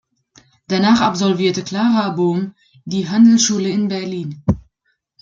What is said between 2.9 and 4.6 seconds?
Handelsschule in Berlin.